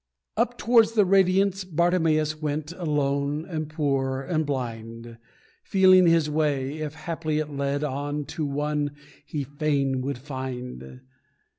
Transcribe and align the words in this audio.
Up 0.35 0.57
towards 0.57 0.93
the 0.93 1.05
Radiance 1.05 1.63
Bartimeus 1.63 2.41
went, 2.41 2.71
Alone, 2.71 3.45
and 3.45 3.69
poor, 3.69 4.21
and 4.21 4.47
blind 4.47 5.19
Feeling 5.63 6.07
his 6.07 6.27
way, 6.27 6.79
if 6.79 6.95
haply 6.95 7.37
it 7.37 7.51
led 7.51 7.83
on 7.83 8.25
To 8.25 8.43
One 8.43 8.95
he 9.23 9.43
fain 9.43 10.01
would 10.01 10.17
find. 10.17 11.01